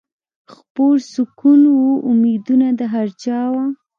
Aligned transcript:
خپور 0.53 0.95
سکون 1.13 1.61
و 1.77 1.79
امیدونه 2.11 2.67
د 2.79 2.81
هر 2.93 3.07
چا 3.23 3.39
وه 3.53 3.63